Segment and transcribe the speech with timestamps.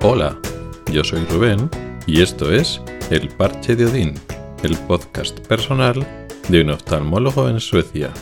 [0.00, 0.40] Hola,
[0.92, 1.68] yo soy Rubén
[2.06, 4.14] y esto es El Parche de Odín,
[4.62, 6.06] el podcast personal
[6.48, 8.14] de un oftalmólogo en Suecia.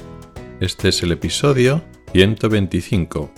[0.58, 3.30] Este es el episodio 125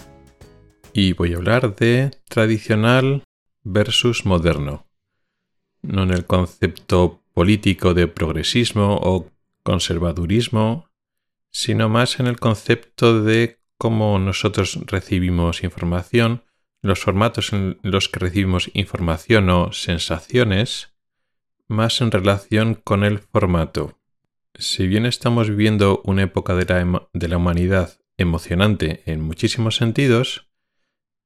[0.92, 3.24] y voy a hablar de tradicional
[3.64, 4.86] versus moderno,
[5.82, 9.32] no en el concepto político de progresismo o
[9.64, 10.88] conservadurismo,
[11.50, 16.44] sino más en el concepto de cómo nosotros recibimos información,
[16.82, 20.94] los formatos en los que recibimos información o sensaciones,
[21.66, 23.98] más en relación con el formato.
[24.54, 30.48] Si bien estamos viviendo una época de la, de la humanidad emocionante en muchísimos sentidos,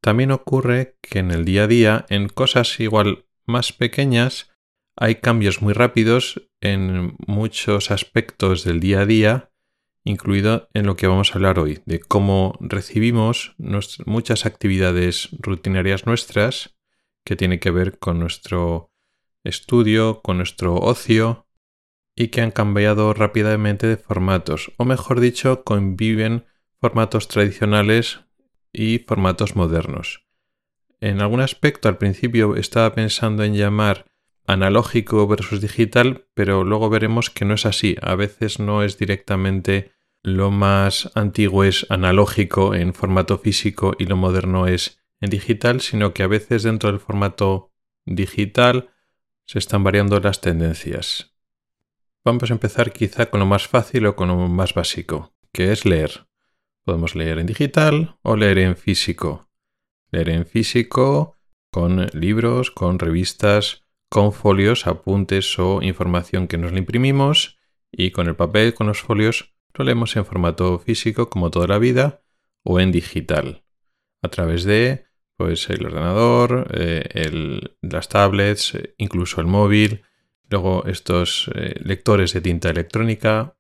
[0.01, 4.51] también ocurre que en el día a día, en cosas igual más pequeñas,
[4.97, 9.52] hay cambios muy rápidos en muchos aspectos del día a día,
[10.05, 13.55] incluido en lo que vamos a hablar hoy, de cómo recibimos
[14.07, 16.77] muchas actividades rutinarias nuestras
[17.25, 18.91] que tienen que ver con nuestro
[19.45, 21.47] estudio, con nuestro ocio
[22.15, 26.47] y que han cambiado rápidamente de formatos, o mejor dicho, conviven
[26.81, 28.21] formatos tradicionales
[28.73, 30.27] y formatos modernos.
[31.01, 34.07] En algún aspecto al principio estaba pensando en llamar
[34.47, 37.97] analógico versus digital, pero luego veremos que no es así.
[38.03, 44.17] A veces no es directamente lo más antiguo es analógico en formato físico y lo
[44.17, 47.73] moderno es en digital, sino que a veces dentro del formato
[48.05, 48.91] digital
[49.45, 51.35] se están variando las tendencias.
[52.25, 55.85] Vamos a empezar quizá con lo más fácil o con lo más básico, que es
[55.85, 56.29] leer.
[56.85, 59.49] Podemos leer en digital o leer en físico.
[60.11, 61.37] Leer en físico
[61.73, 63.82] con libros, con revistas,
[64.13, 67.57] con folios, apuntes o información que nos le imprimimos
[67.91, 71.79] y con el papel, con los folios, lo leemos en formato físico como toda la
[71.79, 72.23] vida
[72.63, 73.65] o en digital
[74.21, 75.07] a través de
[75.39, 80.03] pues el ordenador, eh, las tablets, incluso el móvil,
[80.51, 83.57] luego estos eh, lectores de tinta electrónica.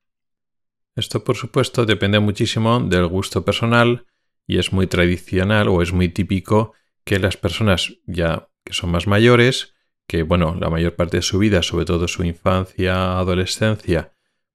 [0.94, 4.04] Esto por supuesto depende muchísimo del gusto personal
[4.46, 6.74] y es muy tradicional o es muy típico
[7.04, 9.71] que las personas ya que son más mayores
[10.06, 14.12] que, bueno, la mayor parte de su vida, sobre todo su infancia, adolescencia,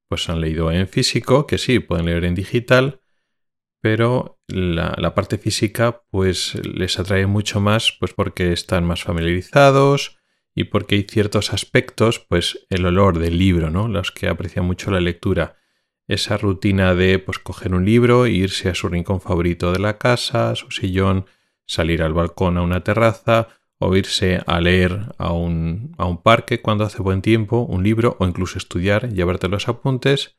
[0.08, 3.02] pues han leído en físico, que sí, pueden leer en digital,
[3.82, 10.18] pero la, parte física pues les atrae mucho más pues porque están más familiarizados
[10.56, 13.88] y porque hay ciertos aspectos, pues el olor del libro, ¿no?
[13.88, 15.58] Los que aprecian mucho la lectura.
[16.08, 20.56] Esa rutina de pues coger un libro irse a su rincón favorito de la casa,
[20.56, 21.28] su sillón,
[21.68, 23.50] salir al balcón a una terraza
[23.80, 28.18] o irse a leer a un, a un parque cuando hace buen tiempo, un libro
[28.20, 30.38] o incluso estudiar, llevarte los apuntes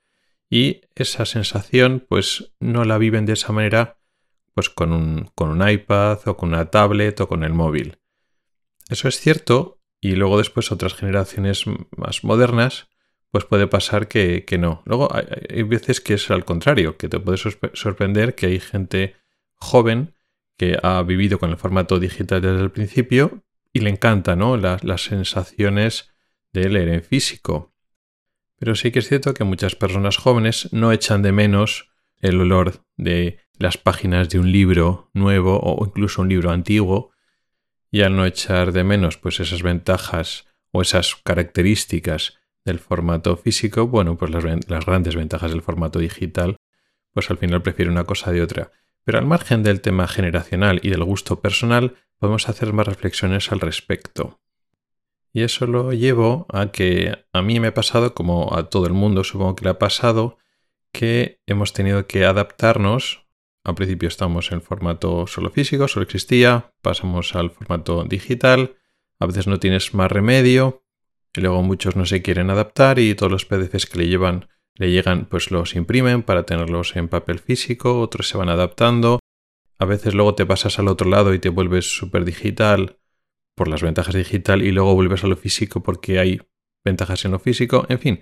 [0.50, 3.99] y esa sensación pues no la viven de esa manera
[4.54, 7.99] pues con un, con un iPad o con una tablet o con el móvil.
[8.88, 11.65] Eso es cierto y luego después otras generaciones
[11.97, 12.88] más modernas
[13.31, 14.82] pues puede pasar que, que no.
[14.84, 19.16] Luego hay, hay, veces que es al contrario, que te puede sorprender que hay gente
[19.55, 20.15] joven
[20.58, 24.56] que ha vivido con el formato digital desde el principio y le encanta ¿no?
[24.56, 26.10] las, sensaciones
[26.52, 27.72] de leer en físico.
[28.58, 32.82] Pero sí que es cierto que muchas personas jóvenes no echan de menos el olor
[32.96, 37.12] de las páginas de un libro nuevo o incluso un libro antiguo
[37.90, 43.86] y al no echar de menos pues esas ventajas o esas características del formato físico,
[43.86, 46.56] bueno, pues las, las grandes ventajas del formato digital,
[47.12, 48.72] pues al final prefiere una cosa de otra.
[49.04, 53.60] Pero al margen del tema generacional y del gusto personal, podemos hacer más reflexiones al
[53.60, 54.41] respecto.
[55.32, 58.92] Y eso lo llevo a que a mí me ha pasado, como a todo el
[58.92, 60.38] mundo supongo que le ha pasado,
[60.92, 63.26] que hemos tenido que adaptarnos.
[63.64, 68.76] Al principio estamos en formato solo físico, solo existía, pasamos al formato digital,
[69.19, 70.82] a veces no tienes más remedio,
[71.34, 74.92] y luego muchos no se quieren adaptar y todos los PDFs que le llevan le
[74.92, 79.19] llegan, pues los imprimen para tenerlos en papel físico, otros se van adaptando.
[79.78, 82.98] A veces luego te pasas al otro lado y te vuelves súper digital
[83.56, 86.40] por las ventajas digital y luego vuelves a lo físico porque hay
[86.84, 87.86] ventajas en lo físico.
[87.88, 88.20] En fin,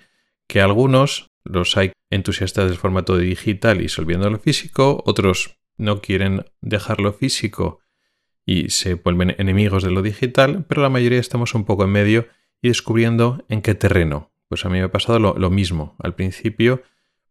[0.48, 6.46] que algunos los hay entusiastas del formato digital y solviendo lo físico, otros no quieren
[6.62, 7.80] dejarlo físico
[8.46, 12.28] y se vuelven enemigos de lo digital, pero la mayoría estamos un poco en medio
[12.62, 15.96] y descubriendo en qué terreno pues a mí me ha pasado lo, mismo.
[15.98, 16.82] Al principio,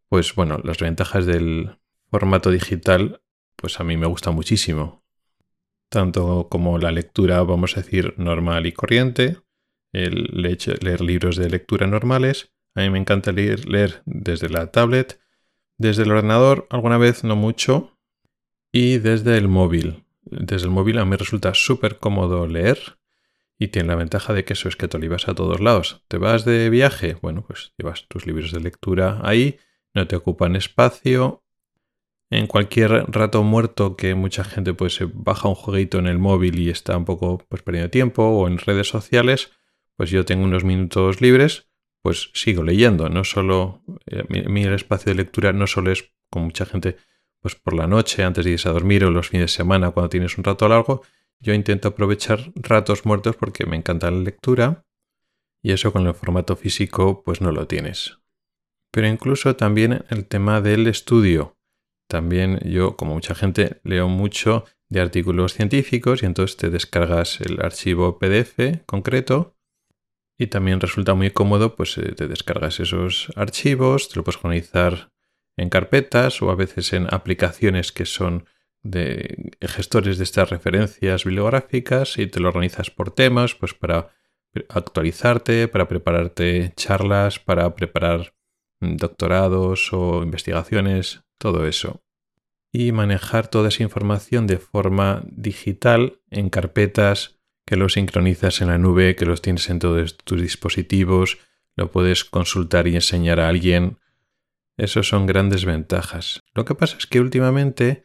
[0.08, 1.78] pues bueno, las ventajas del
[2.10, 3.22] formato digital,
[3.56, 5.04] pues a mí me gusta muchísimo.
[5.88, 9.38] Tanto como la lectura, vamos a decir, normal y corriente,
[9.92, 10.30] el
[10.80, 12.52] leer libros de lectura normales.
[12.74, 15.20] A mí me encanta leer, desde la tablet,
[15.78, 17.96] desde el ordenador, alguna vez no mucho,
[18.72, 20.04] y desde el móvil.
[20.24, 22.98] desde el móvil a mí resulta súper cómodo leer
[23.58, 26.04] y tiene la ventaja de que eso es que te lo a todos lados.
[26.08, 27.16] ¿Te vas de viaje?
[27.22, 29.58] Bueno, pues llevas tus libros de lectura ahí,
[29.94, 31.42] no te ocupan espacio.
[32.28, 36.58] En cualquier rato muerto que mucha gente pues se baja un jueguito en el móvil
[36.58, 39.52] y está un poco pues perdiendo tiempo o en redes sociales,
[39.96, 41.68] pues yo tengo unos minutos libres,
[42.02, 43.08] pues sigo leyendo.
[43.08, 46.96] No solo eh, mi, el espacio de lectura no solo es con mucha gente
[47.40, 50.10] pues por la noche antes de irse a dormir o los fines de semana cuando
[50.10, 51.02] tienes un rato largo,
[51.40, 54.84] yo intento aprovechar ratos muertos porque me encanta la lectura
[55.62, 58.18] y eso con el formato físico pues no lo tienes.
[58.92, 61.56] Pero incluso también el tema del estudio.
[62.08, 67.60] También yo, como mucha gente, leo mucho de artículos científicos y entonces te descargas el
[67.60, 69.56] archivo PDF concreto
[70.38, 75.10] y también resulta muy cómodo pues eh, te descargas esos archivos, te lo puedes organizar
[75.56, 78.46] en carpetas o a veces en aplicaciones que son
[78.90, 84.10] de gestores de estas referencias bibliográficas y te lo organizas por temas, pues para
[84.68, 88.34] actualizarte, para prepararte charlas, para preparar
[88.80, 92.02] doctorados o investigaciones, todo eso.
[92.72, 98.78] Y manejar toda esa información de forma digital en carpetas que lo sincronizas en la
[98.78, 101.38] nube, que los tienes en todos tus dispositivos,
[101.74, 103.98] lo puedes consultar y enseñar a alguien.
[104.76, 106.40] Esos son grandes ventajas.
[106.54, 108.04] Lo que pasa es que últimamente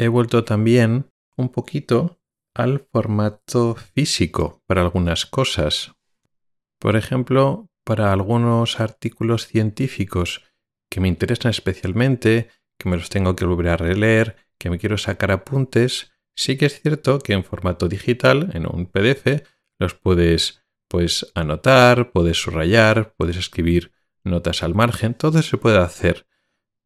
[0.00, 2.18] he vuelto también un poquito
[2.54, 5.92] al formato físico para algunas cosas.
[6.78, 10.42] Por ejemplo, para algunos artículos científicos
[10.90, 12.48] que me interesan especialmente,
[12.78, 16.66] que me los tengo que volver a releer, que me quiero sacar apuntes, sí que
[16.66, 19.42] es cierto que en formato digital, en un PDF,
[19.78, 23.92] los puedes pues anotar, puedes subrayar, puedes escribir
[24.24, 26.26] notas al margen, todo se puede hacer,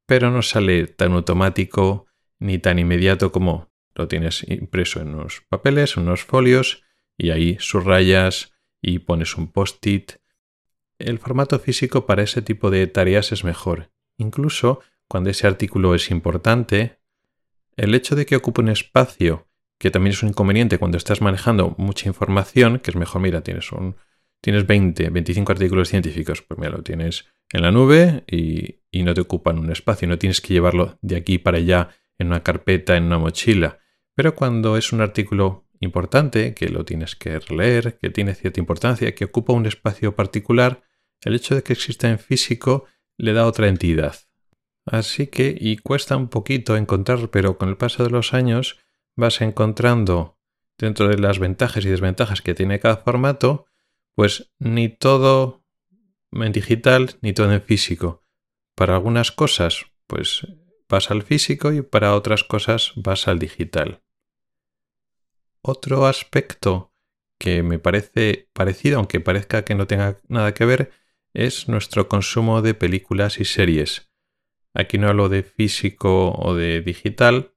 [0.05, 2.06] pero no sale tan automático
[2.38, 6.82] ni tan inmediato como lo tienes impreso en unos papeles, en unos folios,
[7.16, 8.52] y ahí subrayas
[8.82, 10.12] y pones un post-it.
[10.98, 13.90] El formato físico para ese tipo de tareas es mejor.
[14.19, 16.98] Incluso cuando ese artículo es importante,
[17.76, 19.48] el hecho de que ocupe un espacio,
[19.78, 23.70] que también es un inconveniente cuando estás manejando mucha información, que es mejor, mira, tienes
[23.72, 23.96] un,
[24.40, 29.14] tienes 20, 25 artículos científicos, pues mira, lo tienes en la nube y, y no
[29.14, 32.96] te ocupan un espacio, no tienes que llevarlo de aquí para allá en una carpeta,
[32.96, 33.78] en una mochila.
[34.14, 39.14] Pero cuando es un artículo importante, que lo tienes que leer, que tiene cierta importancia,
[39.14, 40.82] que ocupa un espacio particular,
[41.22, 42.84] el hecho de que exista en físico
[43.16, 44.16] le da otra entidad.
[44.87, 48.78] Así que, y cuesta un poquito encontrar, pero con el paso de los años
[49.17, 50.38] vas encontrando
[50.76, 53.67] dentro de las ventajas y desventajas que tiene cada formato,
[54.14, 55.64] pues ni todo
[56.32, 58.25] en digital ni todo en físico.
[58.75, 60.46] Para algunas cosas, pues
[60.88, 64.02] vas al físico y para otras cosas vas al digital.
[65.62, 66.92] Otro aspecto
[67.38, 70.92] que me parece parecido, aunque parezca que no tenga nada que ver,
[71.32, 74.10] es nuestro consumo de películas y series.
[74.72, 77.54] Aquí no hablo de físico o de digital,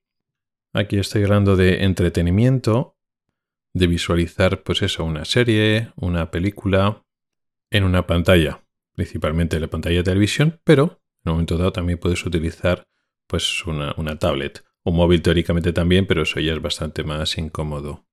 [0.74, 2.98] aquí estoy hablando de entretenimiento,
[3.74, 7.04] de visualizar pues eso, una serie, una película
[7.70, 12.26] en una pantalla, principalmente la pantalla de televisión, pero en un momento dado también puedes
[12.26, 12.88] utilizar
[13.28, 14.64] pues una, tablet.
[14.84, 18.06] Un móvil teóricamente también, pero eso ya es bastante más incómodo.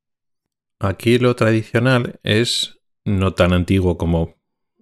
[0.81, 4.37] Aquí lo tradicional es no tan antiguo como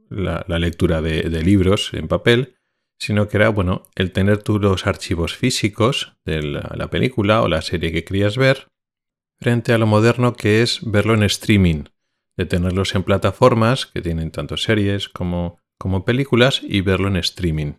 [0.09, 2.57] la, lectura de, libros en papel,
[2.99, 7.63] sino que era, bueno, el tener tú los archivos físicos de la, película o la
[7.63, 8.69] serie que querías ver,
[9.39, 11.85] frente a lo moderno que es verlo en streaming,
[12.37, 17.75] de tenerlos en plataformas que tienen tanto series como, como películas y verlo en streaming.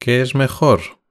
[0.00, 1.01] ¿Qué es mejor?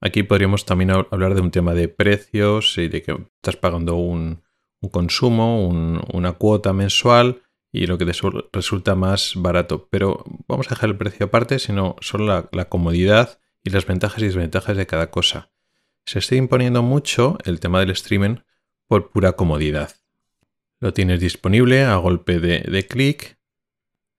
[0.00, 4.42] Aquí podríamos también hablar de un tema de precios y de que estás pagando un,
[4.92, 8.12] consumo, una cuota mensual y lo que te
[8.52, 9.88] resulta más barato.
[9.90, 14.26] Pero vamos a dejar el precio aparte, sino solo la, comodidad y las ventajas y
[14.26, 15.50] desventajas de cada cosa.
[16.04, 18.36] Se está imponiendo mucho el tema del streaming
[18.86, 19.96] por pura comodidad.
[20.78, 23.38] Lo tienes disponible a golpe de clic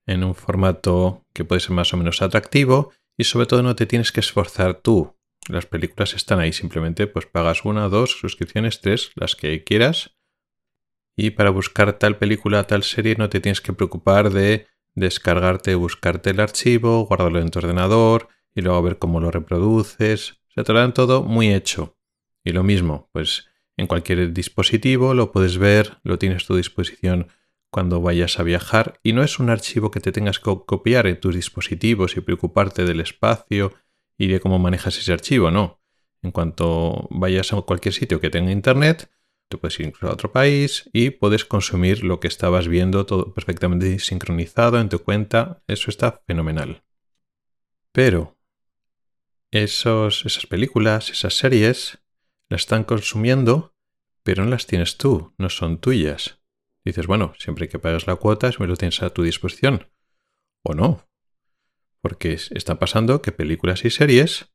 [0.06, 3.86] en un formato que puede ser más o menos atractivo y sobre todo no te
[3.86, 5.17] tienes que esforzar tú
[5.48, 10.16] las películas están ahí, simplemente pues pagas una, dos suscripciones, tres, las que quieras.
[11.16, 16.32] Y para buscar tal película, tal serie, no te tienes que preocupar de descargarte, buscarte
[16.32, 20.42] el archivo, guardarlo en tu ordenador y luego ver cómo lo reproduces.
[20.54, 21.98] Se te lo todo muy hecho.
[22.44, 27.28] Y lo mismo, pues en cualquier dispositivo lo puedes ver, lo tienes a tu disposición
[27.70, 31.20] cuando vayas a viajar y no es un archivo que te tengas que copiar en
[31.20, 33.74] tus dispositivos y preocuparte del espacio
[34.18, 35.82] y de cómo manejas ese archivo, no.
[36.22, 39.10] En cuanto vayas a cualquier sitio que tenga internet,
[39.48, 43.34] te puedes ir incluso a otro país y puedes consumir lo que estabas viendo todo
[43.34, 45.64] perfectamente sincronizado en tu cuenta.
[45.68, 46.84] Eso está fenomenal.
[47.92, 48.38] Pero
[49.52, 52.00] esos, esas películas, esas series,
[52.50, 53.74] las están consumiendo,
[54.24, 56.40] pero no las tienes tú, no son tuyas.
[56.84, 59.90] Dices, bueno, siempre que pagas la cuota, me lo tienes a tu disposición.
[60.64, 61.07] O no.
[62.02, 64.54] Porque está pasando que películas y series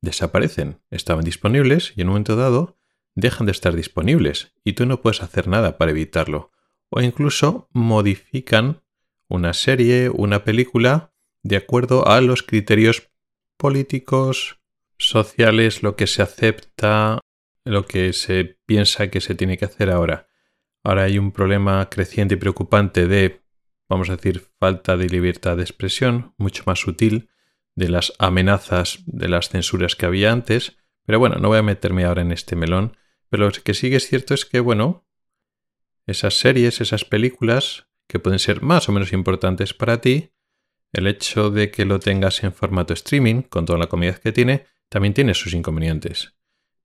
[0.00, 0.80] desaparecen.
[0.90, 2.78] Estaban disponibles y en un momento dado
[3.14, 6.52] dejan de estar disponibles y tú no puedes hacer nada para evitarlo.
[6.88, 8.82] O incluso modifican
[9.28, 13.10] una serie, una película, de acuerdo a los criterios
[13.56, 14.60] políticos,
[14.98, 17.20] sociales, lo que se acepta,
[17.64, 20.28] lo que se piensa que se tiene que hacer ahora.
[20.82, 23.42] Ahora hay un problema creciente y preocupante de,
[23.90, 27.28] vamos a decir, falta de libertad de expresión, mucho más sutil,
[27.74, 30.76] de las amenazas, de las censuras que había antes.
[31.04, 32.96] Pero bueno, no voy a meterme ahora en este melón.
[33.28, 35.04] Pero lo que sí es cierto es que, bueno,
[36.06, 40.30] esas series, esas películas, que pueden ser más o menos importantes para ti,
[40.92, 44.66] el hecho de que lo tengas en formato streaming, con toda la comodidad que tiene,
[44.88, 46.36] también tiene sus inconvenientes.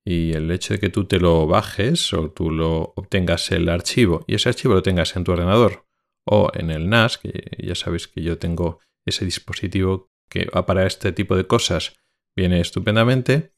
[0.03, 4.23] Y el hecho de que tú te lo bajes o tú lo obtengas el archivo
[4.27, 5.84] y ese archivo lo tengas en tu ordenador
[6.25, 11.11] o en el NAS, que ya sabes que yo tengo ese dispositivo que para este
[11.11, 11.95] tipo de cosas
[12.35, 13.53] viene estupendamente,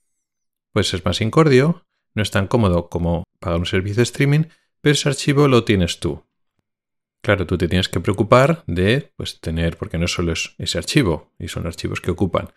[0.74, 4.44] pues es más incordio, no es tan cómodo como pagar un servicio de streaming,
[4.82, 6.24] pero ese archivo lo tienes tú.
[7.22, 11.34] Claro, tú te tienes que preocupar de pues, tener, porque no solo es ese archivo,
[11.40, 12.50] y son archivos que ocupan,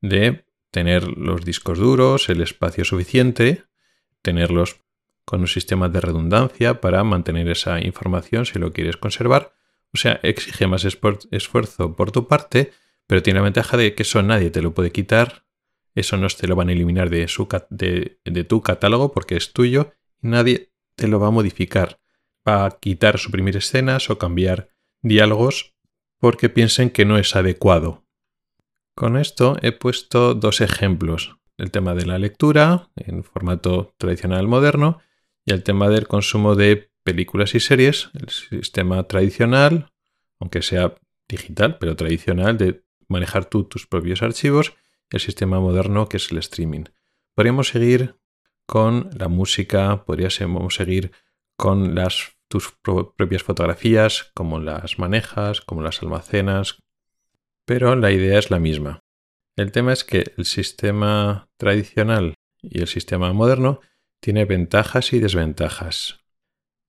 [0.00, 3.64] de tener los discos duros, el espacio suficiente,
[4.22, 4.80] tenerlos
[5.24, 9.54] con un sistema de redundancia para mantener esa información si lo quieres conservar.
[9.92, 12.72] O sea, exige más esfuerzo por tu parte,
[13.06, 15.44] pero tiene la ventaja de que eso nadie te lo puede quitar,
[15.94, 20.28] eso no te lo van a eliminar de, de tu catálogo porque es tuyo y
[20.28, 22.00] nadie te lo va a modificar.
[22.46, 24.70] Va a quitar, suprimir escenas o cambiar
[25.02, 25.74] diálogos
[26.18, 28.04] porque piensen que no es adecuado
[28.94, 35.00] con esto he puesto dos ejemplos, el tema de la lectura en formato tradicional moderno
[35.44, 39.92] y el tema del consumo de películas y series, el sistema tradicional,
[40.40, 40.94] aunque sea
[41.28, 44.74] digital, pero tradicional, de manejar tú tus propios archivos,
[45.10, 46.84] y el sistema moderno que es el streaming.
[47.34, 48.16] Podríamos seguir
[48.66, 51.12] con la música, podríamos seguir
[51.56, 56.78] con las, tus propias fotografías, cómo las manejas, cómo las almacenas,
[57.66, 59.00] pero la idea es la misma.
[59.56, 63.80] El tema es que el sistema tradicional y el sistema moderno
[64.24, 66.24] tiene ventajas y desventajas.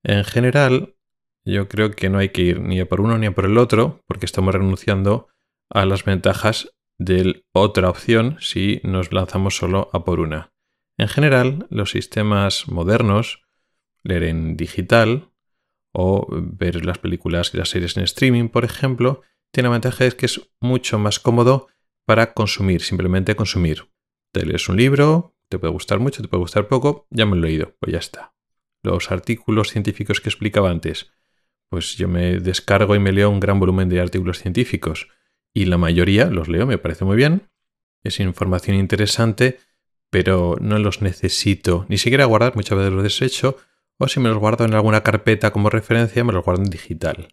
[0.02, 0.96] En general,
[1.44, 3.58] yo creo que no hay que ir ni a por uno ni a por el
[3.58, 5.28] otro, porque estamos renunciando
[5.68, 10.54] a las ventajas de otra opción si nos lanzamos solo a por una.
[10.96, 13.42] En general, los sistemas modernos,
[14.02, 15.28] leer en digital
[15.92, 19.20] o ver las películas y las series en streaming, por ejemplo,
[19.52, 21.68] tiene la ventaja es que es mucho más cómodo
[22.06, 23.90] para consumir, simplemente consumir.
[24.32, 27.46] Te lees un libro, te puede gustar mucho, te puede gustar poco, ya me lo
[27.46, 28.34] he leído, pues ya está.
[28.82, 31.12] Los artículos científicos que explicaba antes,
[31.68, 35.08] pues yo me descargo y me leo un gran volumen de artículos científicos
[35.52, 37.48] y la mayoría los leo, me parece muy bien.
[38.04, 39.58] Es información interesante,
[40.10, 43.56] pero no los necesito ni siquiera guardar, muchas veces los desecho,
[43.98, 47.28] o si me los guardo en alguna carpeta como referencia, me los guardo en digital.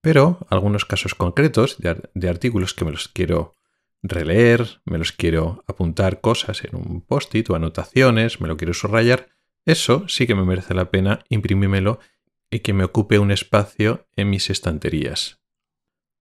[0.00, 3.56] Pero algunos casos concretos de, artículos que me los quiero
[4.04, 9.30] releer, me los quiero apuntar cosas en un post-it o anotaciones, me lo quiero subrayar,
[9.64, 11.98] eso sí que me merece la pena imprimírmelo
[12.50, 15.40] y que me ocupe un espacio en mis estanterías.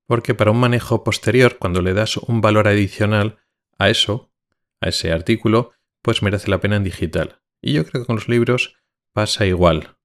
[0.08, 3.40] Porque para un manejo posterior, cuando le das un valor adicional
[3.78, 4.32] a eso,
[4.80, 7.42] a ese artículo, pues merece la pena en digital.
[7.62, 8.76] Y yo creo que con los libros
[9.12, 9.98] pasa igual.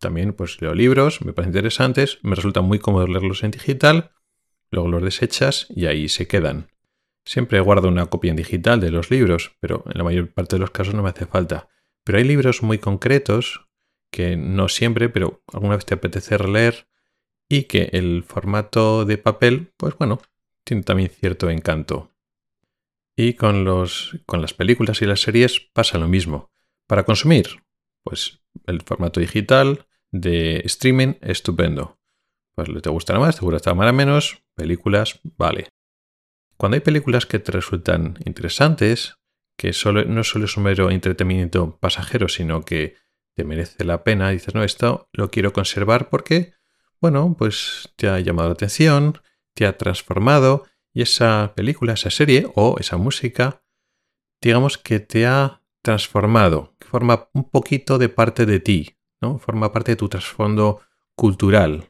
[0.00, 4.10] También pues leo libros, me parecen interesantes, me resulta muy cómodo leerlos en digital,
[4.70, 6.68] luego los desechas y ahí se quedan.
[7.26, 10.60] Siempre guardo una copia en digital de los libros, pero en la mayor parte de
[10.60, 11.68] los casos no me hace falta.
[12.04, 13.66] Pero hay libros muy concretos
[14.12, 16.86] que no siempre, pero alguna vez te apetece leer
[17.48, 20.20] y que el formato de papel, pues bueno,
[20.62, 22.12] tiene también cierto encanto.
[23.16, 26.52] Y con, los, con las películas y las series pasa lo mismo.
[26.86, 27.64] Para consumir,
[28.04, 31.98] pues el formato digital de streaming, estupendo.
[32.54, 35.70] Pues te gustará más, te gustará menos, películas, vale.
[36.56, 39.16] Cuando hay películas que te resultan interesantes,
[39.58, 42.96] que solo, no solo es un mero entretenimiento pasajero, sino que
[43.34, 46.54] te merece la pena, dices, no, esto lo quiero conservar porque,
[47.00, 49.20] bueno, pues te ha llamado la atención,
[49.54, 53.62] te ha transformado y esa película, esa serie o esa música,
[54.40, 58.96] digamos que te ha transformado, que forma un poquito de parte de ti.
[59.20, 59.38] ¿no?
[59.38, 60.80] Forma parte de tu trasfondo
[61.14, 61.86] cultural.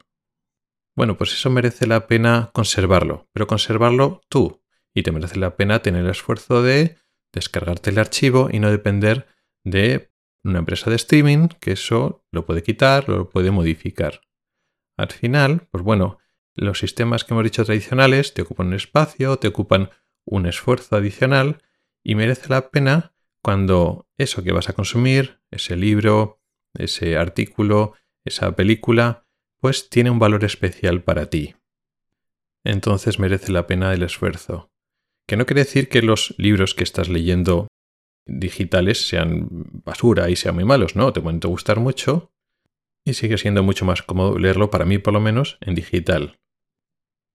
[0.97, 4.63] Bueno, pues eso merece la pena conservarlo, pero conservarlo tú.
[4.95, 6.97] Y te merece la pena tener el esfuerzo de
[7.31, 9.27] descargarte el archivo y no depender
[9.63, 10.11] de
[10.43, 14.21] una empresa de streaming que eso lo puede quitar, lo puede modificar.
[14.97, 16.17] Al final, pues bueno,
[16.55, 19.91] los sistemas que hemos dicho tradicionales te ocupan un espacio, te ocupan
[20.25, 21.61] un esfuerzo adicional
[22.03, 23.13] y merece la pena
[23.43, 26.41] cuando eso que vas a consumir, ese libro,
[26.73, 27.93] ese artículo,
[28.25, 29.26] esa película,
[29.59, 31.55] pues tiene un valor especial para ti.
[32.63, 34.69] Entonces merece la pena el esfuerzo.
[35.27, 37.67] Que no quiere decir que los libros que estás leyendo
[38.25, 39.47] digitales sean
[39.85, 42.31] basura y sean muy malos, no, te pueden gustar mucho
[43.05, 46.39] y sigue siendo mucho más cómodo leerlo, para mí por lo menos, en digital.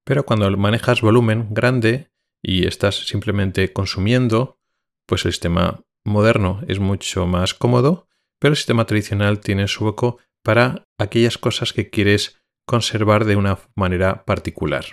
[0.05, 2.11] Pero cuando manejas volumen grande
[2.43, 4.59] y estás simplemente consumiendo,
[5.07, 10.19] pues el sistema moderno es mucho más cómodo, pero el sistema tradicional tiene su hueco
[10.43, 14.85] para aquellas cosas que quieres conservar de una manera particular.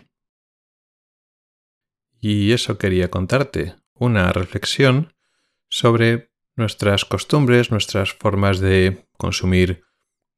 [2.20, 5.14] Y eso quería contarte, una reflexión
[5.70, 9.84] sobre nuestras costumbres, nuestras formas de consumir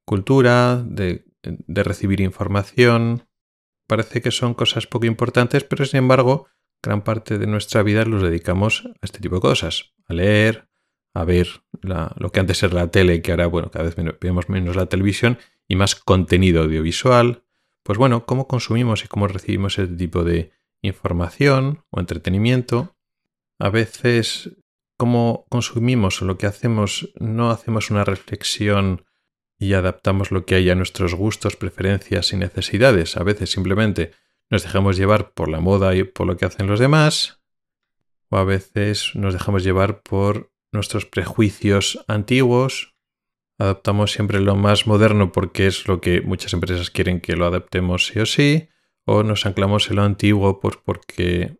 [0.05, 1.25] cultura, de,
[1.67, 3.27] recibir información.
[3.87, 6.47] Parece que son cosas poco importantes, pero sin embargo,
[6.83, 10.69] gran parte de nuestra vida los dedicamos a este tipo de cosas, a leer,
[11.13, 14.75] a ver lo que antes era la tele, que ahora, bueno, cada vez vemos menos
[14.75, 15.37] la televisión
[15.67, 17.43] y más contenido audiovisual.
[17.83, 20.51] Pues bueno, cómo consumimos y cómo recibimos este tipo de
[20.81, 22.95] información o entretenimiento.
[23.59, 24.51] A veces
[24.97, 29.05] cómo consumimos o lo que hacemos, no hacemos una reflexión
[29.57, 33.17] y adaptamos lo que hay a nuestros gustos, preferencias y necesidades.
[33.17, 34.11] A veces simplemente
[34.49, 37.41] nos dejamos llevar por la moda y por lo que hacen los demás,
[38.29, 42.95] o a veces nos dejamos llevar por nuestros prejuicios antiguos.
[43.59, 48.07] Adaptamos siempre lo más moderno porque es lo que muchas empresas quieren que lo adaptemos
[48.07, 48.69] sí o sí,
[49.05, 51.57] o nos anclamos en lo antiguo porque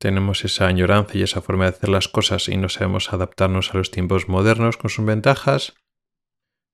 [0.00, 3.78] tenemos esa añoranza y esa forma de hacer las cosas y no sabemos adaptarnos a
[3.78, 5.74] los tiempos modernos con sus ventajas.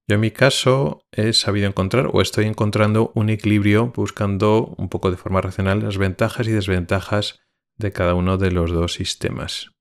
[0.08, 5.10] Yo en mi caso he sabido encontrar o estoy encontrando un equilibrio buscando un poco
[5.10, 7.40] de forma racional las ventajas y desventajas
[7.76, 9.75] de cada uno de los dos sistemas.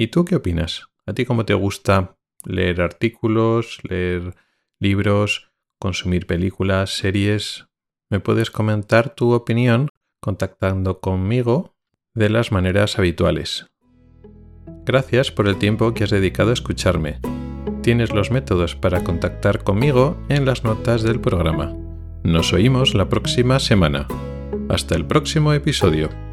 [0.00, 0.86] ¿Y tú qué opinas?
[1.06, 4.36] ¿A ti cómo te gusta leer artículos, leer
[4.78, 7.66] libros, consumir películas, series?
[8.08, 9.88] Me puedes comentar tu opinión
[10.20, 11.74] contactando conmigo
[12.14, 13.66] de las maneras habituales.
[14.86, 17.18] Gracias por el tiempo que has dedicado a escucharme.
[17.82, 21.74] Tienes los métodos para contactar conmigo en las notas del programa.
[22.22, 24.06] Nos oímos la próxima semana.
[24.68, 26.27] Hasta el próximo episodio.